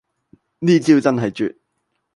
[0.61, 1.57] 呢招真係絕